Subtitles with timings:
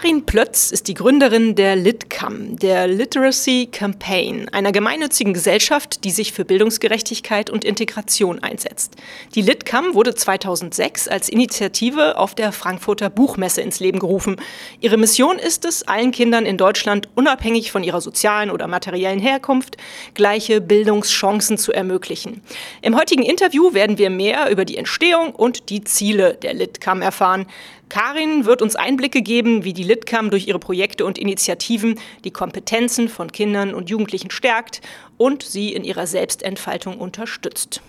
[0.00, 6.32] Karin Plötz ist die Gründerin der LitCam, der Literacy Campaign, einer gemeinnützigen Gesellschaft, die sich
[6.32, 8.94] für Bildungsgerechtigkeit und Integration einsetzt.
[9.34, 14.36] Die LitCam wurde 2006 als Initiative auf der Frankfurter Buchmesse ins Leben gerufen.
[14.80, 19.76] Ihre Mission ist es, allen Kindern in Deutschland unabhängig von ihrer sozialen oder materiellen Herkunft
[20.14, 22.40] gleiche Bildungschancen zu ermöglichen.
[22.80, 27.44] Im heutigen Interview werden wir mehr über die Entstehung und die Ziele der LitCam erfahren.
[27.90, 33.08] Karin wird uns Einblicke geben, wie die Litcam durch ihre Projekte und Initiativen die Kompetenzen
[33.08, 34.80] von Kindern und Jugendlichen stärkt
[35.18, 37.82] und sie in ihrer Selbstentfaltung unterstützt.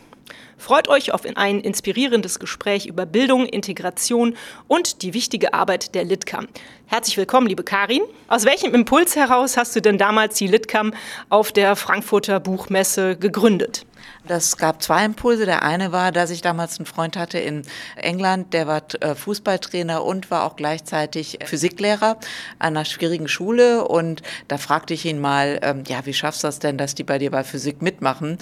[0.58, 4.36] Freut euch auf ein inspirierendes Gespräch über Bildung, Integration
[4.68, 6.48] und die wichtige Arbeit der Litcam.
[6.88, 8.02] Herzlich willkommen, liebe Karin.
[8.28, 10.96] Aus welchem Impuls heraus hast du denn damals die Litcam
[11.30, 13.86] auf der Frankfurter Buchmesse gegründet?
[14.28, 15.46] Das gab zwei Impulse.
[15.46, 17.64] Der eine war, dass ich damals einen Freund hatte in
[17.96, 22.18] England, der war äh, Fußballtrainer und war auch gleichzeitig Physiklehrer
[22.60, 23.86] an einer schwierigen Schule.
[23.88, 27.04] Und da fragte ich ihn mal, ähm, ja, wie schaffst du das denn, dass die
[27.04, 28.38] bei dir bei Physik mitmachen?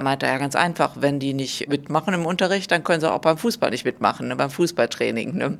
[0.00, 3.38] Meinte er ganz einfach, wenn die nicht mitmachen im Unterricht, dann können sie auch beim
[3.38, 5.36] Fußball nicht mitmachen, ne, beim Fußballtraining.
[5.36, 5.58] Ne?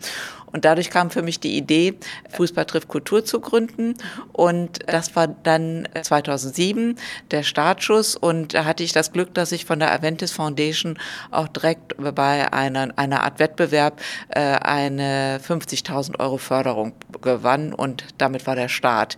[0.53, 1.95] Und dadurch kam für mich die Idee,
[2.31, 3.95] Fußball trifft Kultur zu gründen.
[4.33, 6.97] Und das war dann 2007
[7.31, 8.17] der Startschuss.
[8.17, 10.99] Und da hatte ich das Glück, dass ich von der Aventis Foundation
[11.31, 17.73] auch direkt bei einer, einer Art Wettbewerb äh, eine 50.000 Euro Förderung gewann.
[17.73, 19.17] Und damit war der Start.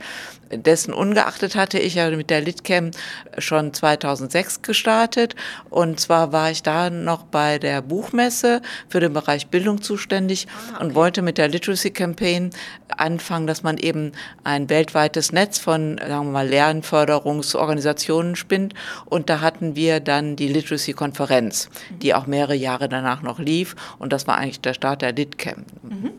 [0.57, 2.91] Dessen ungeachtet hatte ich ja mit der Litcam
[3.39, 5.35] schon 2006 gestartet.
[5.71, 10.75] Und zwar war ich da noch bei der Buchmesse für den Bereich Bildung zuständig ah,
[10.75, 10.85] okay.
[10.85, 12.51] und wollte mit der Literacy Campaign
[12.89, 14.13] anfangen, dass man eben
[14.45, 18.75] ein weltweites Netz von, sagen wir mal, Lernförderungsorganisationen spinnt.
[19.07, 23.75] Und da hatten wir dann die Literacy Konferenz, die auch mehrere Jahre danach noch lief.
[23.99, 25.65] Und das war eigentlich der Start der Litcam.
[25.83, 26.11] Mhm.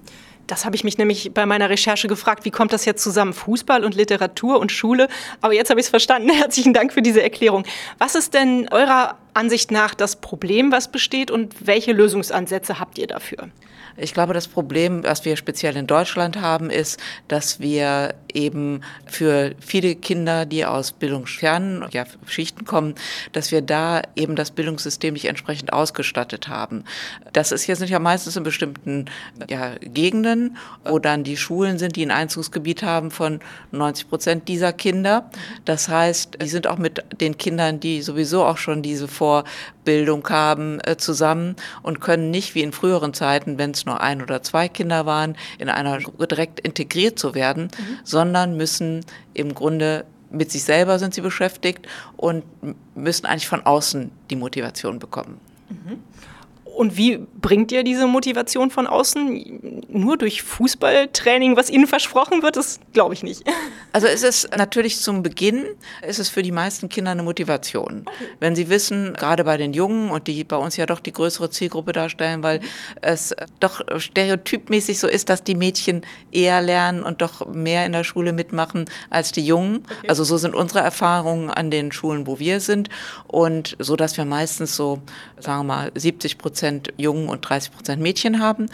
[0.48, 3.84] Das habe ich mich nämlich bei meiner Recherche gefragt, wie kommt das jetzt zusammen, Fußball
[3.84, 5.08] und Literatur und Schule?
[5.42, 6.30] Aber jetzt habe ich es verstanden.
[6.34, 7.66] Herzlichen Dank für diese Erklärung.
[7.98, 13.08] Was ist denn eurer Ansicht nach das Problem, was besteht und welche Lösungsansätze habt ihr
[13.08, 13.50] dafür?
[13.98, 19.56] Ich glaube, das Problem, was wir speziell in Deutschland haben, ist, dass wir eben für
[19.60, 22.96] viele Kinder, die aus bildungsfernen ja, Schichten kommen,
[23.32, 26.84] dass wir da eben das Bildungssystem nicht entsprechend ausgestattet haben.
[27.32, 29.06] Das ist jetzt ja meistens in bestimmten
[29.50, 33.40] ja, Gegenden, wo dann die Schulen sind, die ein Einzugsgebiet haben von
[33.72, 35.30] 90 Prozent dieser Kinder.
[35.64, 40.80] Das heißt, die sind auch mit den Kindern, die sowieso auch schon diese Vorbildung haben,
[40.82, 44.68] äh, zusammen und können nicht wie in früheren Zeiten, wenn es nur ein oder zwei
[44.68, 48.00] Kinder waren, in einer direkt integriert zu werden, mhm.
[48.04, 51.88] sondern müssen im Grunde mit sich selber sind sie beschäftigt
[52.18, 52.44] und
[52.96, 55.40] müssen eigentlich von außen die Motivation bekommen.
[55.70, 56.00] Mhm.
[56.76, 59.84] Und wie bringt ihr diese Motivation von außen?
[59.88, 62.58] Nur durch Fußballtraining, was ihnen versprochen wird?
[62.58, 63.44] Das glaube ich nicht.
[63.92, 65.64] Also es ist natürlich zum Beginn,
[66.06, 68.04] ist es für die meisten Kinder eine Motivation.
[68.06, 68.26] Okay.
[68.42, 71.50] Wenn sie wissen, gerade bei den Jungen und die bei uns ja doch die größere
[71.50, 72.60] Zielgruppe darstellen, weil
[73.02, 76.02] es doch stereotypmäßig so ist, dass die Mädchen
[76.34, 79.86] eher lernen und doch mehr in der Schule mitmachen als die Jungen.
[79.86, 80.10] Okay.
[80.10, 82.90] Also so sind unsere Erfahrungen an den Schulen, wo wir sind.
[83.28, 85.00] Und so, dass wir meistens so,
[85.40, 88.68] sagen wir mal, 70 Prozent Prozent Jungen und 30 Prozent Mädchen haben.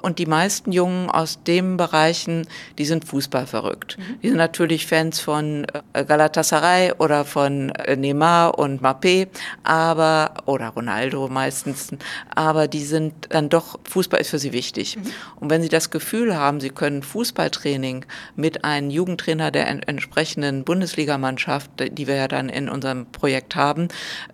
[0.00, 2.46] Und die meisten Jungen aus den Bereichen,
[2.78, 3.98] die sind Fußball verrückt.
[3.98, 4.20] Mhm.
[4.22, 9.26] Die sind natürlich Fans von äh, Galatasaray oder von äh, Neymar und Mbappé,
[9.64, 11.90] aber, oder Ronaldo meistens,
[12.34, 14.96] aber die sind dann doch, Fußball ist für sie wichtig.
[14.96, 15.02] Mhm.
[15.40, 18.04] Und wenn sie das Gefühl haben, sie können Fußballtraining
[18.36, 23.88] mit einem Jugendtrainer der entsprechenden Bundesligamannschaft, die wir ja dann in unserem Projekt haben,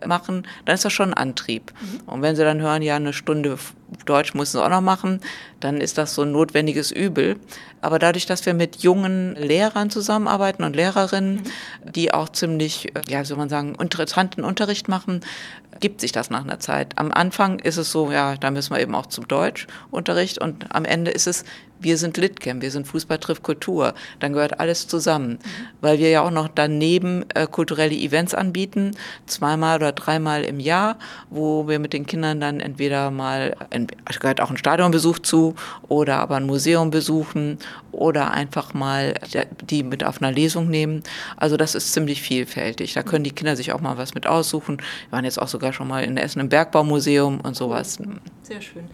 [0.06, 1.72] machen, dann ist das schon ein Antrieb.
[1.81, 2.00] Mhm.
[2.06, 3.58] Und wenn sie dann hören, ja, eine Stunde
[4.06, 5.20] Deutsch müssen sie auch noch machen,
[5.60, 7.36] dann ist das so ein notwendiges Übel.
[7.80, 11.42] Aber dadurch, dass wir mit jungen Lehrern zusammenarbeiten und Lehrerinnen,
[11.84, 15.20] die auch ziemlich, ja, soll man sagen, interessanten Unterricht machen,
[15.84, 16.94] gibt sich das nach einer Zeit.
[16.96, 20.86] Am Anfang ist es so, ja, da müssen wir eben auch zum Deutschunterricht und am
[20.86, 21.44] Ende ist es,
[21.84, 23.94] wir sind Litcam, wir sind Fußball trifft Kultur.
[24.19, 25.66] Dann gehört alles zusammen, mhm.
[25.82, 28.92] weil wir ja auch noch daneben äh, kulturelle Events anbieten,
[29.26, 30.96] zweimal oder dreimal im Jahr,
[31.31, 33.54] wo wir mit den Kindern dann entweder mal
[34.19, 35.54] gehört auch ein Stadionbesuch zu
[35.88, 37.58] oder aber ein Museum besuchen
[37.92, 39.14] oder einfach mal
[39.69, 41.02] die mit auf einer Lesung nehmen.
[41.37, 42.94] Also das ist ziemlich vielfältig.
[42.94, 44.78] Da können die Kinder sich auch mal was mit aussuchen.
[44.78, 47.99] Wir waren jetzt auch sogar schon mal in Essen im Bergbaumuseum und sowas.
[48.43, 48.88] Sehr schön.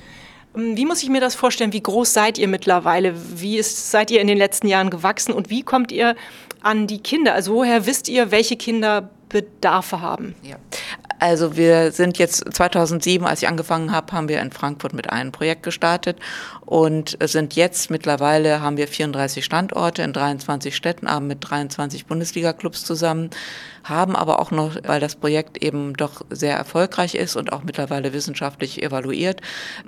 [0.57, 1.73] Ähm, wie muss ich mir das vorstellen?
[1.73, 3.15] Wie groß seid ihr mittlerweile?
[3.41, 6.17] Wie ist, seid ihr in den letzten Jahren gewachsen und wie kommt ihr
[6.63, 7.35] an die Kinder?
[7.35, 10.35] Also woher wisst ihr, welche Kinder Bedarfe haben?
[10.43, 10.57] Ja.
[11.21, 15.33] Also wir sind jetzt 2007, als ich angefangen habe, haben wir in Frankfurt mit einem
[15.33, 16.19] Projekt gestartet
[16.71, 22.85] und sind jetzt mittlerweile haben wir 34 Standorte in 23 Städten, aber mit 23 Bundesliga-Clubs
[22.85, 23.31] zusammen
[23.85, 28.13] haben aber auch noch, weil das Projekt eben doch sehr erfolgreich ist und auch mittlerweile
[28.13, 29.41] wissenschaftlich evaluiert,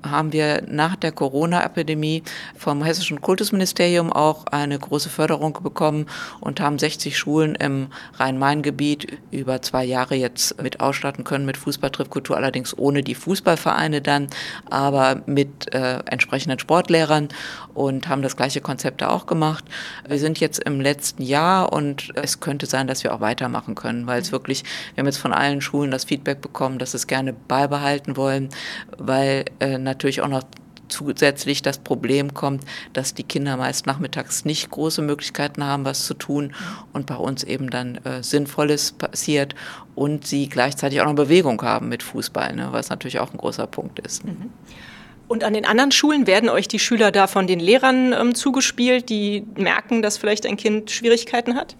[0.04, 2.22] haben wir nach der Corona-Epidemie
[2.56, 6.06] vom Hessischen Kultusministerium auch eine große Förderung bekommen
[6.40, 12.36] und haben 60 Schulen im Rhein-Main-Gebiet über zwei Jahre jetzt mit ausstatten können mit Fußballtriffkultur,
[12.36, 14.28] allerdings ohne die Fußballvereine dann,
[14.70, 17.28] aber mit äh, entsprechenden Sportlehrern
[17.74, 19.62] und haben das gleiche Konzept da auch gemacht.
[20.08, 24.06] Wir sind jetzt im letzten Jahr und es könnte sein, dass wir auch weitermachen können
[24.06, 24.32] weil es mhm.
[24.32, 24.64] wirklich,
[24.94, 28.48] wir haben jetzt von allen Schulen das Feedback bekommen, dass sie es gerne beibehalten wollen,
[28.96, 30.44] weil äh, natürlich auch noch
[30.88, 32.64] zusätzlich das Problem kommt,
[32.94, 36.52] dass die Kinder meist nachmittags nicht große Möglichkeiten haben, was zu tun mhm.
[36.94, 39.54] und bei uns eben dann äh, Sinnvolles passiert
[39.94, 43.66] und sie gleichzeitig auch noch Bewegung haben mit Fußball, ne, was natürlich auch ein großer
[43.66, 44.24] Punkt ist.
[44.24, 44.50] Mhm.
[45.28, 49.08] Und an den anderen Schulen werden euch die Schüler da von den Lehrern ähm, zugespielt,
[49.08, 51.76] die merken, dass vielleicht ein Kind Schwierigkeiten hat?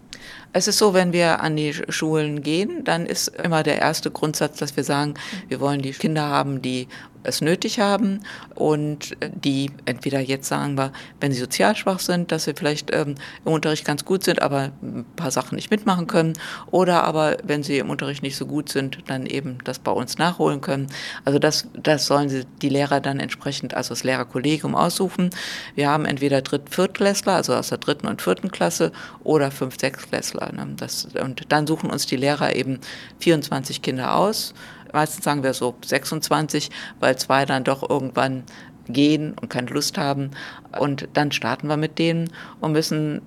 [0.54, 4.58] Es ist so, wenn wir an die Schulen gehen, dann ist immer der erste Grundsatz,
[4.58, 5.14] dass wir sagen,
[5.48, 6.88] wir wollen die Kinder haben, die
[7.24, 8.20] es nötig haben
[8.54, 13.14] und die entweder jetzt sagen wir, wenn sie sozial schwach sind, dass sie vielleicht ähm,
[13.44, 16.32] im Unterricht ganz gut sind, aber ein paar Sachen nicht mitmachen können
[16.70, 20.18] oder aber wenn sie im Unterricht nicht so gut sind, dann eben das bei uns
[20.18, 20.88] nachholen können.
[21.24, 25.30] Also das, das sollen sie die Lehrer dann entsprechend, also das Lehrerkollegium aussuchen.
[25.74, 28.90] Wir haben entweder Dritt-, Viertklässler, also aus der dritten und vierten Klasse
[29.22, 30.41] oder Fünf-, Sechstklässler.
[30.41, 30.41] Ne?
[30.76, 32.80] Das, und dann suchen uns die Lehrer eben
[33.20, 34.54] 24 Kinder aus
[34.92, 38.44] meistens sagen wir so 26, weil zwei dann doch irgendwann
[38.88, 40.32] gehen und keine Lust haben.
[40.78, 42.30] Und dann starten wir mit denen
[42.60, 43.22] und müssen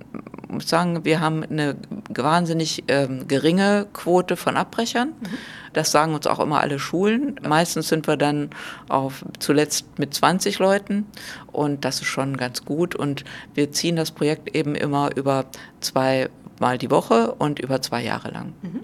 [0.64, 1.76] sagen, wir haben eine
[2.10, 5.10] wahnsinnig ähm, geringe Quote von Abbrechern.
[5.10, 5.38] Mhm.
[5.74, 7.40] Das sagen uns auch immer alle Schulen.
[7.42, 8.50] Meistens sind wir dann
[8.90, 11.06] auf, zuletzt mit 20 Leuten
[11.52, 12.96] und das ist schon ganz gut.
[12.96, 13.24] Und
[13.54, 15.46] wir ziehen das Projekt eben immer über
[15.80, 16.30] zwei
[16.60, 18.54] Mal die Woche und über zwei Jahre lang.
[18.62, 18.82] Mhm.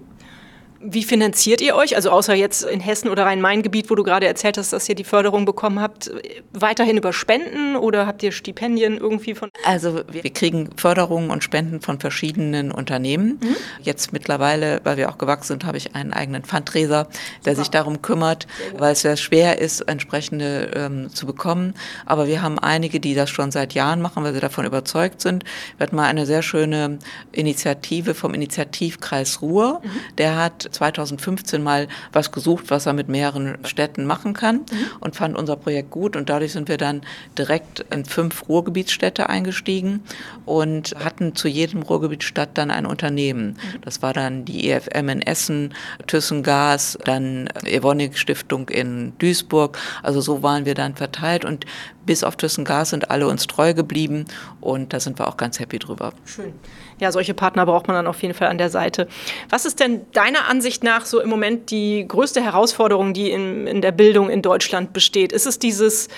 [0.84, 1.96] Wie finanziert ihr euch?
[1.96, 5.04] Also außer jetzt in Hessen oder Rhein-Main-Gebiet, wo du gerade erzählt hast, dass ihr die
[5.04, 6.12] Förderung bekommen habt,
[6.54, 9.50] weiterhin über Spenden oder habt ihr Stipendien irgendwie von?
[9.66, 13.40] Also wir kriegen Förderungen und Spenden von verschiedenen Unternehmen.
[13.42, 13.56] Mhm.
[13.82, 17.08] Jetzt mittlerweile, weil wir auch gewachsen sind, habe ich einen eigenen Fundraiser,
[17.46, 17.64] der Super.
[17.64, 18.48] sich darum kümmert,
[18.78, 21.76] weil es sehr schwer ist, entsprechende ähm, zu bekommen.
[22.06, 25.44] Aber wir haben einige, die das schon seit Jahren machen, weil sie davon überzeugt sind.
[25.78, 27.00] Wir hatten mal eine sehr schöne
[27.32, 29.82] Initiative vom Initiativkreis Ruhr.
[29.84, 29.90] Mhm.
[30.18, 34.88] Der hat 2015 mal was gesucht, was er mit mehreren Städten machen kann mhm.
[35.00, 37.02] und fand unser Projekt gut und dadurch sind wir dann
[37.38, 40.04] direkt in fünf Ruhrgebietsstädte eingestiegen
[40.46, 43.50] und hatten zu jedem Ruhrgebietsstadt dann ein Unternehmen.
[43.50, 43.82] Mhm.
[43.82, 45.74] Das war dann die EFM in Essen,
[46.08, 49.78] Thyssengas, dann Evonik Stiftung in Duisburg.
[50.04, 51.66] Also so waren wir dann verteilt und
[52.12, 54.26] bis auf Thyssengas sind alle uns treu geblieben
[54.60, 56.12] und da sind wir auch ganz happy drüber.
[56.26, 56.52] Schön.
[57.00, 59.08] Ja, solche Partner braucht man dann auf jeden Fall an der Seite.
[59.50, 63.82] Was ist denn deiner Ansicht nach so im Moment die größte Herausforderung, die in, in
[63.82, 65.32] der Bildung in Deutschland besteht?
[65.32, 66.10] Ist es dieses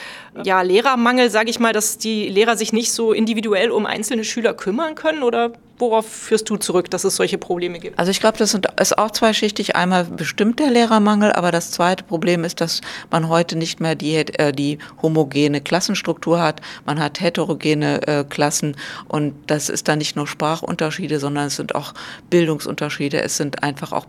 [0.43, 4.55] ja, Lehrermangel, sage ich mal, dass die Lehrer sich nicht so individuell um einzelne Schüler
[4.55, 5.51] kümmern können oder
[5.89, 7.99] worauf führst du zurück, dass es solche Probleme gibt?
[7.99, 9.75] Also ich glaube, das ist auch zweischichtig.
[9.75, 14.15] Einmal bestimmt der Lehrermangel, aber das zweite Problem ist, dass man heute nicht mehr die,
[14.15, 16.61] äh, die homogene Klassenstruktur hat.
[16.85, 18.75] Man hat heterogene äh, Klassen
[19.07, 21.93] und das ist dann nicht nur Sprachunterschiede, sondern es sind auch
[22.29, 23.21] Bildungsunterschiede.
[23.21, 24.05] Es sind einfach auch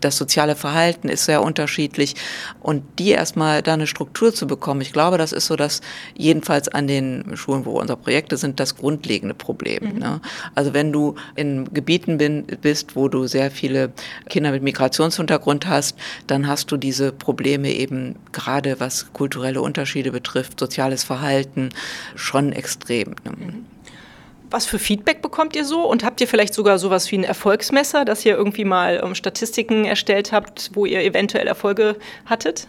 [0.00, 2.14] das soziale Verhalten ist sehr unterschiedlich
[2.60, 4.80] und die erstmal da eine Struktur zu bekommen.
[4.80, 5.80] Ich glaube, das ist so, dass
[6.16, 9.94] jedenfalls an den Schulen, wo unsere Projekte sind, das grundlegende Problem.
[9.94, 9.98] Mhm.
[9.98, 10.20] Ne?
[10.54, 10.95] Also wenn du
[11.34, 13.92] in Gebieten bin, bist, wo du sehr viele
[14.28, 20.58] Kinder mit Migrationshintergrund hast, dann hast du diese Probleme eben gerade was kulturelle Unterschiede betrifft,
[20.60, 21.70] soziales Verhalten
[22.14, 23.14] schon extrem.
[23.24, 23.32] Ne?
[23.36, 23.66] Mhm.
[24.50, 25.88] Was für Feedback bekommt ihr so?
[25.88, 29.84] Und habt ihr vielleicht sogar sowas wie ein Erfolgsmesser, dass ihr irgendwie mal ähm, Statistiken
[29.84, 32.68] erstellt habt, wo ihr eventuell Erfolge hattet?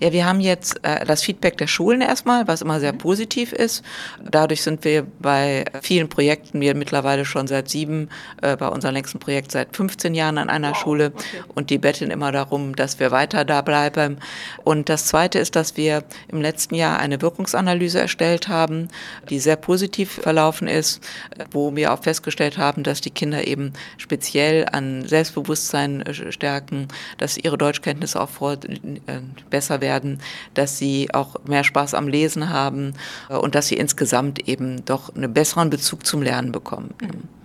[0.00, 3.82] Ja, wir haben jetzt äh, das Feedback der Schulen erstmal, was immer sehr positiv ist.
[4.22, 8.08] Dadurch sind wir bei vielen Projekten, wir mittlerweile schon seit sieben,
[8.42, 11.42] äh, bei unserem längsten Projekt seit 15 Jahren an einer wow, Schule okay.
[11.54, 14.18] und die betteln immer darum, dass wir weiter da bleiben.
[14.64, 18.88] Und das Zweite ist, dass wir im letzten Jahr eine Wirkungsanalyse erstellt haben,
[19.30, 21.02] die sehr positiv verlaufen ist,
[21.50, 27.38] wo wir auch festgestellt haben, dass die Kinder eben speziell an Selbstbewusstsein äh, stärken, dass
[27.38, 29.93] ihre Deutschkenntnisse auch vor, äh, besser werden,
[30.54, 32.94] dass sie auch mehr Spaß am Lesen haben
[33.28, 36.94] äh, und dass sie insgesamt eben doch einen besseren Bezug zum Lernen bekommen.
[37.00, 37.43] Mhm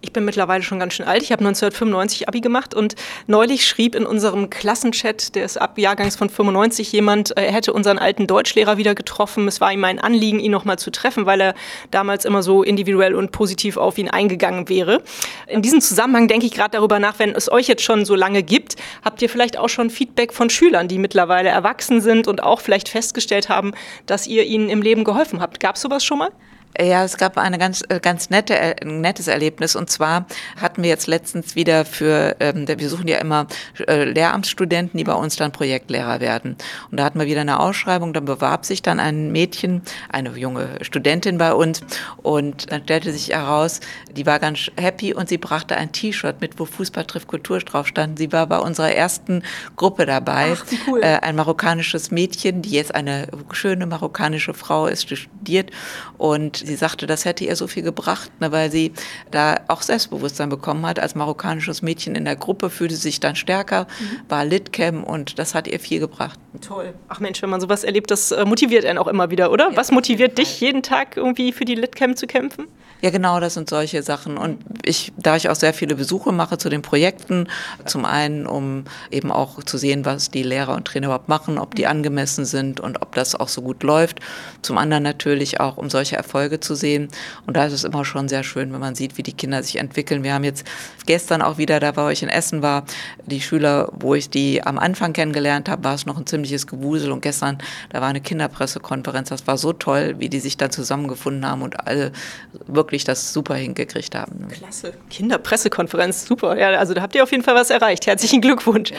[0.00, 1.22] ich bin mittlerweile schon ganz schön alt.
[1.22, 2.94] Ich habe 1995 Abi gemacht und
[3.26, 8.26] neulich schrieb in unserem Klassenchat des Abjahrgangs von 95 jemand, äh, er hätte unseren alten
[8.26, 9.48] Deutschlehrer wieder getroffen.
[9.48, 11.54] Es war ihm ein Anliegen, ihn nochmal zu treffen, weil er
[11.90, 15.02] damals immer so individuell und positiv auf ihn eingegangen wäre.
[15.48, 18.44] In diesem Zusammenhang denke ich gerade darüber nach, wenn es euch jetzt schon so lange
[18.44, 22.60] gibt, habt ihr vielleicht auch schon Feedback von Schülern, die mittlerweile erwachsen sind und auch
[22.60, 23.72] vielleicht festgestellt haben,
[24.06, 25.58] dass ihr ihnen im Leben geholfen habt.
[25.58, 26.30] Gab es sowas schon mal?
[26.80, 29.74] Ja, es gab eine ganz, äh, ganz nette, ein nettes Erlebnis.
[29.74, 30.26] Und zwar
[30.60, 33.46] hatten wir jetzt letztens wieder für, ähm, wir suchen ja immer
[33.86, 36.56] äh, Lehramtsstudenten, die bei uns dann Projektlehrer werden.
[36.90, 40.68] Und da hatten wir wieder eine Ausschreibung, dann bewarb sich dann ein Mädchen, eine junge
[40.82, 41.82] Studentin bei uns.
[42.18, 43.80] Und dann stellte sich heraus,
[44.12, 47.88] die war ganz happy und sie brachte ein T-Shirt mit, wo Fußball trifft Kultur drauf
[47.88, 48.18] stand.
[48.18, 49.42] Sie war bei unserer ersten
[49.74, 50.54] Gruppe dabei.
[50.56, 51.00] Ach, cool.
[51.02, 55.70] äh, ein marokkanisches Mädchen, die jetzt eine schöne marokkanische Frau ist, studiert.
[56.18, 58.92] Und sie sagte, das hätte ihr so viel gebracht, ne, weil sie
[59.30, 61.00] da auch Selbstbewusstsein bekommen hat.
[61.00, 64.20] Als marokkanisches Mädchen in der Gruppe fühlte sie sich dann stärker, mhm.
[64.28, 66.38] war Litcam und das hat ihr viel gebracht.
[66.60, 66.94] Toll.
[67.08, 69.70] Ach Mensch, wenn man sowas erlebt, das äh, motiviert einen auch immer wieder, oder?
[69.70, 72.66] Ja, Was motiviert dich, jeden Tag irgendwie für die Litcam zu kämpfen?
[73.00, 74.36] Ja, genau, das sind solche Sachen.
[74.36, 77.48] Und ich, da ich auch sehr viele Besuche mache zu den Projekten,
[77.84, 81.76] zum einen, um eben auch zu sehen, was die Lehrer und Trainer überhaupt machen, ob
[81.76, 84.18] die angemessen sind und ob das auch so gut läuft.
[84.62, 87.08] Zum anderen natürlich auch, um solche Erfolge zu sehen.
[87.46, 89.76] Und da ist es immer schon sehr schön, wenn man sieht, wie die Kinder sich
[89.76, 90.24] entwickeln.
[90.24, 90.66] Wir haben jetzt
[91.06, 92.84] gestern auch wieder, da war ich in Essen war,
[93.26, 97.12] die Schüler, wo ich die am Anfang kennengelernt habe, war es noch ein ziemliches Gewusel.
[97.12, 97.58] Und gestern,
[97.90, 99.28] da war eine Kinderpressekonferenz.
[99.28, 102.10] Das war so toll, wie die sich dann zusammengefunden haben und alle
[102.66, 104.38] wirklich wirklich das super hingekriegt haben.
[104.40, 104.46] Ne?
[104.48, 104.94] Klasse.
[105.10, 106.58] Kinderpressekonferenz, super.
[106.58, 108.06] Ja, also da habt ihr auf jeden Fall was erreicht.
[108.06, 108.92] Herzlichen Glückwunsch.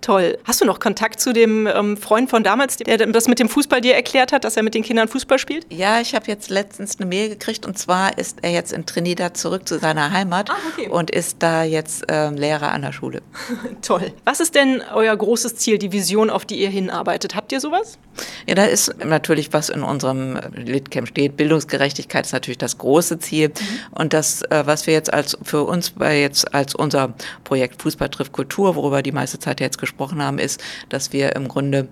[0.00, 0.38] Toll.
[0.44, 3.80] Hast du noch Kontakt zu dem ähm, Freund von damals, der das mit dem Fußball
[3.80, 5.66] dir erklärt hat, dass er mit den Kindern Fußball spielt?
[5.72, 9.36] Ja, ich habe jetzt letztens eine Mail gekriegt und zwar ist er jetzt in Trinidad
[9.36, 10.88] zurück zu seiner Heimat ah, okay.
[10.88, 13.22] und ist da jetzt ähm, Lehrer an der Schule.
[13.82, 14.12] Toll.
[14.24, 17.36] Was ist denn euer großes Ziel, die Vision, auf die ihr hinarbeitet?
[17.36, 17.98] Habt ihr sowas?
[18.46, 21.36] Ja, da ist natürlich, was in unserem Litcamp steht.
[21.36, 23.48] Bildungsgerechtigkeit ist natürlich das große Ziel.
[23.48, 23.52] Mhm.
[23.90, 28.08] Und das, äh, was wir jetzt als für uns bei jetzt als unser Projekt Fußball
[28.08, 31.88] trifft Kultur, worüber die meiste Zeit jetzt gesprochen haben, ist, dass wir im Grunde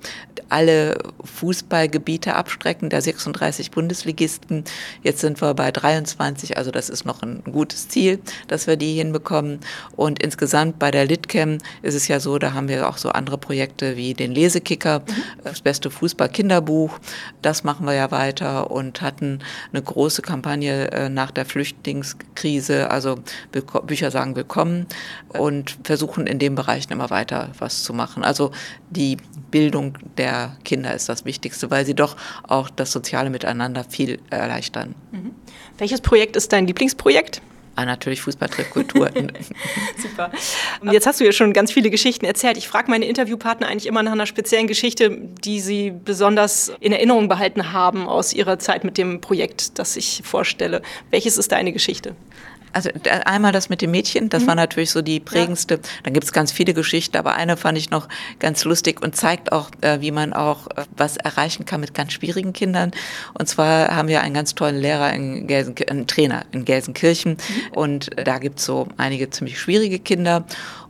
[0.49, 4.65] alle Fußballgebiete abstrecken, der 36 Bundesligisten.
[5.03, 8.95] Jetzt sind wir bei 23, also das ist noch ein gutes Ziel, dass wir die
[8.95, 9.61] hinbekommen.
[9.97, 13.38] Und insgesamt bei der Litcam ist es ja so, da haben wir auch so andere
[13.38, 15.23] Projekte wie den Lesekicker, mhm.
[15.45, 16.99] das beste Fußball-Kinderbuch.
[17.43, 19.41] Das machen wir ja weiter und hatten
[19.73, 23.17] eine große Kampagne äh, nach der Flüchtlingskrise, also
[23.87, 24.87] Bücher sagen willkommen
[25.29, 28.25] und versuchen in den Bereichen immer weiter was zu machen.
[28.25, 28.53] Also
[28.91, 29.17] die
[29.50, 32.16] Bildung der Kinder ist das Wichtigste, weil sie doch
[32.47, 34.95] auch das soziale Miteinander viel erleichtern.
[35.12, 35.33] Mhm.
[35.78, 37.40] Welches Projekt ist dein Lieblingsprojekt?
[37.76, 39.11] Ah, natürlich Fußball trifft Kultur.
[39.99, 40.33] Super.
[40.90, 42.57] Jetzt hast du ja schon ganz viele Geschichten erzählt.
[42.57, 47.28] Ich frage meine Interviewpartner eigentlich immer nach einer speziellen Geschichte, die sie besonders in Erinnerung
[47.28, 50.81] behalten haben aus ihrer Zeit mit dem Projekt, das ich vorstelle.
[51.11, 52.16] Welches ist deine Geschichte?
[52.76, 52.90] Also
[53.25, 54.49] einmal das mit dem Mädchen, das mhm.
[54.49, 55.76] war natürlich so die prägendste.
[55.76, 55.80] Ja.
[56.02, 58.06] Dann gibt es ganz viele Geschichten, aber eine fand ich noch
[58.38, 62.12] ganz lustig und zeigt auch, äh, wie man auch äh, was erreichen kann mit ganz
[62.12, 62.90] schwierigen Kindern.
[63.33, 67.73] Und zwar haben wir einen ganz tollen Lehrer in Gelsenkirchen, einen Trainer in Gelsenkirchen mhm.
[67.73, 70.45] und da gibt es so einige ziemlich schwierige Kinder.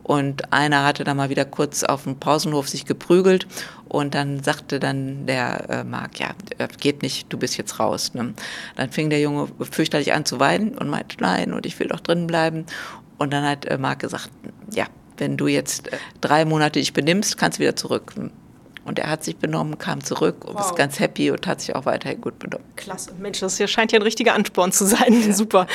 [0.07, 3.49] Und einer hatte da mal wieder kurz auf dem Pausenhof sich geprügelt
[3.89, 8.15] und dann sagte dann der äh, Marc, ja, äh, geht nicht, du bist jetzt raus.
[8.15, 8.33] Ne?
[8.77, 11.99] Dann fing der Junge fürchterlich an zu weinen und meinte, nein, und ich will doch
[11.99, 12.67] drin bleiben.
[13.19, 14.31] Und dann hat äh, Marc gesagt,
[14.71, 14.87] ja,
[15.17, 18.15] wenn du jetzt äh, drei Monate dich benimmst, kannst du wieder zurück.
[18.85, 20.65] Und er hat sich benommen, kam zurück und wow.
[20.65, 22.65] ist ganz happy und hat sich auch weiterhin gut benommen.
[22.77, 23.11] Klasse.
[23.19, 25.23] Mensch, das scheint ja ein richtiger Ansporn zu sein.
[25.27, 25.33] Ja.
[25.33, 25.67] Super.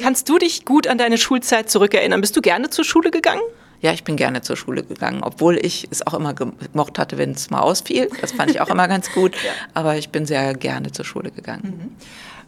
[0.00, 2.20] Kannst du dich gut an deine Schulzeit zurückerinnern?
[2.20, 3.42] Bist du gerne zur Schule gegangen?
[3.80, 7.30] Ja, ich bin gerne zur Schule gegangen, obwohl ich es auch immer gemocht hatte, wenn
[7.30, 8.10] es mal ausfiel.
[8.20, 9.34] Das fand ich auch immer ganz gut.
[9.44, 9.52] Ja.
[9.72, 11.62] Aber ich bin sehr gerne zur Schule gegangen.
[11.64, 11.96] Mhm.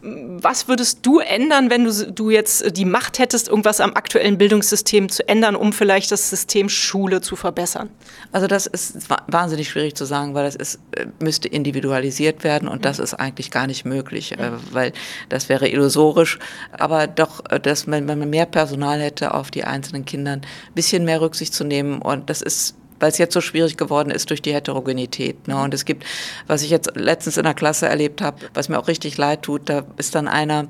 [0.05, 5.07] Was würdest du ändern, wenn du, du jetzt die Macht hättest, irgendwas am aktuellen Bildungssystem
[5.07, 7.89] zu ändern, um vielleicht das System Schule zu verbessern?
[8.33, 12.83] Also das ist wahnsinnig schwierig zu sagen, weil das ist, äh, müsste individualisiert werden und
[12.83, 14.91] das ist eigentlich gar nicht möglich, äh, weil
[15.29, 16.37] das wäre illusorisch.
[16.71, 20.73] Aber doch, äh, dass man, wenn man mehr Personal hätte, auf die einzelnen Kindern ein
[20.75, 24.29] bisschen mehr Rücksicht zu nehmen und das ist weil es jetzt so schwierig geworden ist
[24.29, 25.47] durch die Heterogenität.
[25.47, 25.61] Ne?
[25.61, 26.05] Und es gibt,
[26.47, 29.69] was ich jetzt letztens in der Klasse erlebt habe, was mir auch richtig leid tut,
[29.69, 30.67] da ist dann einer,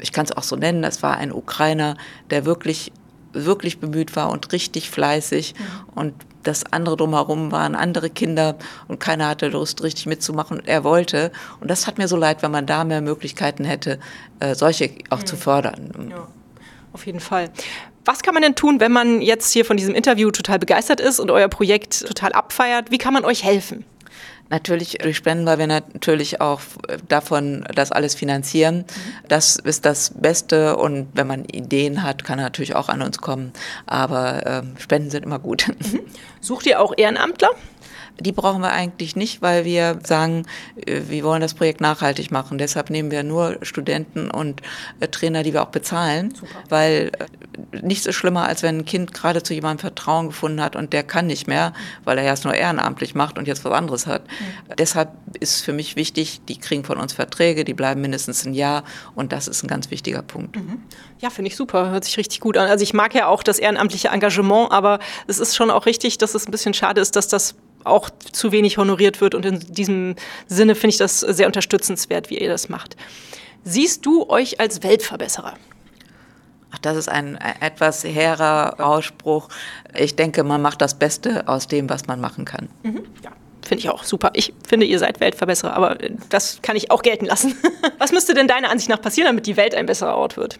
[0.00, 1.96] ich kann es auch so nennen, das war ein Ukrainer,
[2.30, 2.92] der wirklich
[3.34, 5.64] wirklich bemüht war und richtig fleißig mhm.
[5.94, 8.56] und das andere drumherum waren andere Kinder
[8.88, 10.58] und keiner hatte Lust, richtig mitzumachen.
[10.58, 11.30] Und er wollte.
[11.60, 13.98] Und das hat mir so leid, wenn man da mehr Möglichkeiten hätte,
[14.40, 15.26] äh, solche auch mhm.
[15.26, 16.08] zu fördern.
[16.10, 16.26] Ja,
[16.92, 17.50] auf jeden Fall.
[18.04, 21.20] Was kann man denn tun, wenn man jetzt hier von diesem Interview total begeistert ist
[21.20, 22.90] und euer Projekt total abfeiert?
[22.90, 23.84] Wie kann man euch helfen?
[24.50, 26.60] Natürlich durch Spenden, weil wir natürlich auch
[27.08, 28.84] davon das alles finanzieren.
[29.28, 33.18] Das ist das Beste und wenn man Ideen hat, kann er natürlich auch an uns
[33.18, 33.52] kommen.
[33.86, 35.68] Aber äh, Spenden sind immer gut.
[35.68, 36.00] Mhm.
[36.40, 37.50] Sucht ihr auch Ehrenamtler?
[38.20, 40.46] Die brauchen wir eigentlich nicht, weil wir sagen,
[40.86, 42.58] äh, wir wollen das Projekt nachhaltig machen.
[42.58, 44.62] Deshalb nehmen wir nur Studenten und
[45.00, 46.52] äh, Trainer, die wir auch bezahlen, Super.
[46.68, 50.76] weil äh, nichts ist schlimmer, als wenn ein Kind gerade zu jemandem Vertrauen gefunden hat
[50.76, 51.72] und der kann nicht mehr,
[52.04, 54.22] weil er erst nur ehrenamtlich macht und jetzt was anderes hat.
[54.22, 54.74] Mhm.
[54.78, 58.84] Deshalb ist für mich wichtig, die kriegen von uns Verträge, die bleiben mindestens ein Jahr
[59.14, 60.56] und das ist ein ganz wichtiger Punkt.
[60.56, 60.82] Mhm.
[61.18, 62.68] Ja, finde ich super, hört sich richtig gut an.
[62.68, 66.34] Also ich mag ja auch das ehrenamtliche Engagement, aber es ist schon auch richtig, dass
[66.34, 67.54] es ein bisschen schade ist, dass das
[67.84, 69.34] auch zu wenig honoriert wird.
[69.34, 72.96] Und in diesem Sinne finde ich das sehr unterstützenswert, wie ihr das macht.
[73.64, 75.54] Siehst du euch als Weltverbesserer?
[76.72, 79.48] Ach, das ist ein etwas hehrer Ausspruch.
[79.94, 82.68] Ich denke, man macht das Beste aus dem, was man machen kann.
[82.82, 83.02] Mhm.
[83.22, 83.30] Ja.
[83.64, 84.30] Finde ich auch super.
[84.34, 85.96] Ich finde, ihr seid Weltverbesserer, aber
[86.30, 87.54] das kann ich auch gelten lassen.
[87.98, 90.58] Was müsste denn deiner Ansicht nach passieren, damit die Welt ein besserer Ort wird?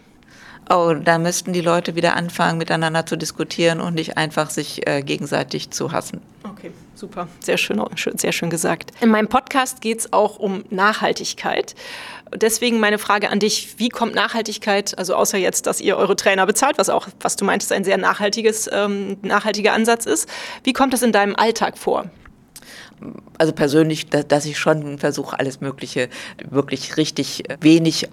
[0.69, 5.01] Oh, da müssten die Leute wieder anfangen, miteinander zu diskutieren und nicht einfach sich äh,
[5.01, 6.21] gegenseitig zu hassen.
[6.45, 6.71] Okay,
[7.03, 7.27] super.
[7.41, 7.83] Sehr schön,
[8.15, 8.91] sehr schön gesagt.
[9.01, 11.75] In meinem Podcast geht es auch um Nachhaltigkeit.
[12.33, 16.45] Deswegen meine Frage an dich, wie kommt Nachhaltigkeit, also außer jetzt, dass ihr eure Trainer
[16.45, 20.29] bezahlt, was auch, was du meintest, ein sehr nachhaltiges, ähm, nachhaltiger Ansatz ist,
[20.63, 22.05] wie kommt das in deinem Alltag vor?
[23.37, 26.09] Also persönlich, dass ich schon versuche, alles Mögliche
[26.49, 28.07] wirklich richtig wenig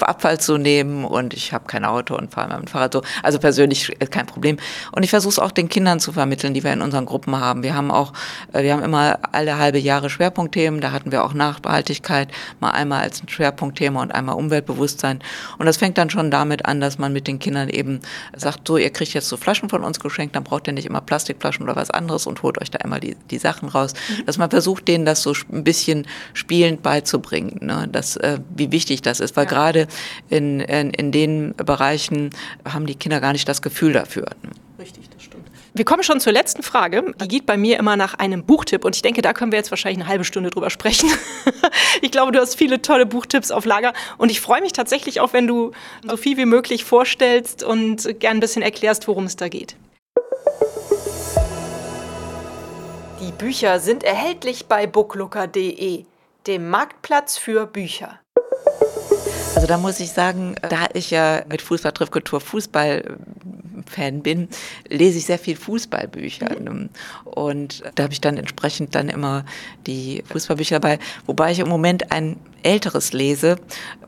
[0.00, 3.02] Abfall zu nehmen und ich habe kein Auto und fahre mit dem Fahrrad so.
[3.22, 4.56] Also persönlich kein Problem.
[4.92, 7.62] Und ich versuche es auch den Kindern zu vermitteln, die wir in unseren Gruppen haben.
[7.62, 8.12] Wir haben auch,
[8.52, 10.80] äh, wir haben immer alle halbe Jahre Schwerpunktthemen.
[10.80, 12.28] Da hatten wir auch Nachhaltigkeit
[12.60, 15.20] mal einmal als ein Schwerpunktthema und einmal Umweltbewusstsein.
[15.58, 18.00] Und das fängt dann schon damit an, dass man mit den Kindern eben
[18.34, 21.00] sagt, so, ihr kriegt jetzt so Flaschen von uns geschenkt, dann braucht ihr nicht immer
[21.00, 23.94] Plastikflaschen oder was anderes und holt euch da immer die, die Sachen raus.
[24.08, 27.86] Mhm dass man versucht, denen das so ein bisschen spielend beizubringen, ne?
[27.92, 29.50] dass, äh, wie wichtig das ist, weil ja.
[29.50, 29.88] gerade
[30.30, 32.30] in, in, in den Bereichen
[32.66, 34.24] haben die Kinder gar nicht das Gefühl dafür.
[34.42, 34.50] Ne?
[34.78, 35.44] Richtig, das stimmt.
[35.74, 37.14] Wir kommen schon zur letzten Frage.
[37.20, 39.70] Die geht bei mir immer nach einem Buchtipp und ich denke, da können wir jetzt
[39.70, 41.10] wahrscheinlich eine halbe Stunde drüber sprechen.
[42.00, 45.34] ich glaube, du hast viele tolle Buchtipps auf Lager und ich freue mich tatsächlich auch,
[45.34, 45.72] wenn du
[46.08, 49.76] so viel wie möglich vorstellst und gern ein bisschen erklärst, worum es da geht.
[53.42, 56.04] Bücher sind erhältlich bei booklooker.de,
[56.46, 58.20] dem Marktplatz für Bücher.
[59.56, 63.16] Also da muss ich sagen, da ich ja mit Fußball trifft Kultur Fußball
[63.88, 64.48] Fan bin,
[64.88, 66.56] lese ich sehr viel Fußballbücher.
[66.56, 66.90] Mhm.
[67.24, 69.44] Und da habe ich dann entsprechend dann immer
[69.88, 73.56] die Fußballbücher dabei, wobei ich im Moment ein älteres lese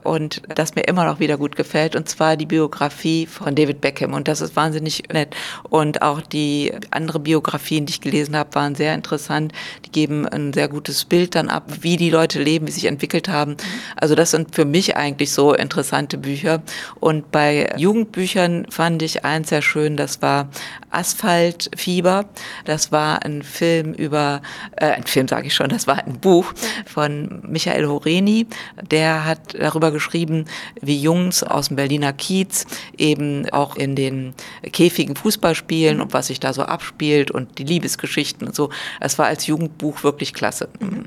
[0.05, 4.13] und das mir immer noch wieder gut gefällt, und zwar die Biografie von David Beckham.
[4.13, 5.35] Und das ist wahnsinnig nett.
[5.71, 9.53] Und auch die anderen Biografien, die ich gelesen habe, waren sehr interessant.
[9.87, 12.89] Die geben ein sehr gutes Bild dann ab, wie die Leute leben, wie sie sich
[12.89, 13.57] entwickelt haben.
[13.97, 16.63] Also das sind für mich eigentlich so interessante Bücher.
[17.01, 20.49] Und bei Jugendbüchern fand ich eins sehr schön, das war
[20.91, 22.27] Asphaltfieber.
[22.67, 24.43] Das war ein Film über,
[24.77, 26.53] äh, ein Film sage ich schon, das war ein Buch
[26.87, 28.44] von Michael Horeni.
[28.91, 30.47] Der hat darüber geschrieben,
[30.81, 34.35] wie Jungs aus dem Berliner Kiez eben auch in den
[34.73, 38.71] Käfigen Fußball spielen und was sich da so abspielt und die Liebesgeschichten und so.
[39.01, 40.69] Es war als Jugendbuch wirklich klasse.
[40.81, 41.07] Mhm.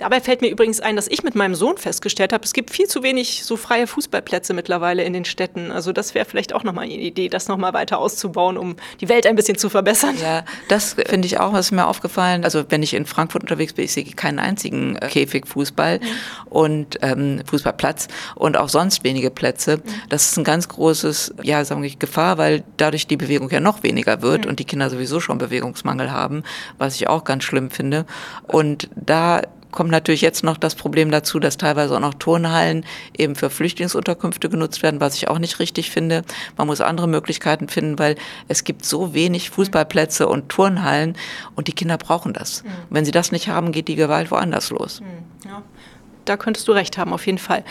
[0.00, 2.86] Dabei fällt mir übrigens ein, dass ich mit meinem Sohn festgestellt habe, es gibt viel
[2.86, 5.70] zu wenig so freie Fußballplätze mittlerweile in den Städten.
[5.70, 9.26] Also das wäre vielleicht auch nochmal eine Idee, das nochmal weiter auszubauen, um die Welt
[9.26, 10.16] ein bisschen zu verbessern.
[10.22, 12.44] Ja, das finde ich auch, was ist mir aufgefallen.
[12.44, 16.04] Also wenn ich in Frankfurt unterwegs bin, ich sehe keinen einzigen äh, Käfigfußball mhm.
[16.48, 19.76] und ähm, Fußballplatz und auch sonst wenige Plätze.
[19.76, 19.82] Mhm.
[20.08, 23.82] Das ist ein ganz großes, ja, sagen wir, Gefahr, weil dadurch die Bewegung ja noch
[23.82, 24.50] weniger wird mhm.
[24.50, 26.42] und die Kinder sowieso schon Bewegungsmangel haben,
[26.78, 28.06] was ich auch ganz schlimm finde.
[28.46, 32.84] Und da kommt natürlich jetzt noch das Problem dazu, dass teilweise auch noch Turnhallen
[33.16, 36.22] eben für Flüchtlingsunterkünfte genutzt werden, was ich auch nicht richtig finde.
[36.56, 38.16] Man muss andere Möglichkeiten finden, weil
[38.48, 41.16] es gibt so wenig Fußballplätze und Turnhallen
[41.54, 42.64] und die Kinder brauchen das.
[42.64, 42.68] Mhm.
[42.90, 45.00] Wenn sie das nicht haben, geht die Gewalt woanders los.
[45.00, 45.48] Mhm.
[45.48, 45.62] Ja
[46.24, 47.64] da könntest du recht haben, auf jeden Fall.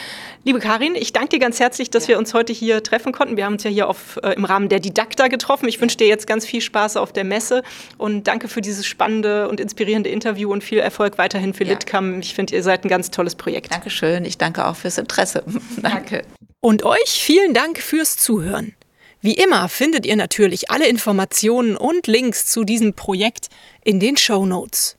[0.44, 2.10] Liebe Karin, ich danke dir ganz herzlich, dass ja.
[2.10, 3.38] wir uns heute hier treffen konnten.
[3.38, 5.68] Wir haben uns ja hier auf, äh, im Rahmen der Didakta getroffen.
[5.68, 7.64] Ich wünsche dir jetzt ganz viel Spaß auf der Messe
[7.98, 11.72] und danke für dieses spannende und inspirierende Interview und viel Erfolg weiterhin für ja.
[11.72, 12.20] Litcam.
[12.20, 13.72] Ich finde, ihr seid ein ganz tolles Projekt.
[13.72, 14.26] Dankeschön.
[14.26, 15.44] Ich danke auch fürs Interesse.
[15.82, 16.24] danke.
[16.62, 18.76] Und euch vielen Dank fürs Zuhören.
[19.22, 23.48] Wie immer findet ihr natürlich alle Informationen und Links zu diesem Projekt
[23.84, 24.99] in den Show Notes.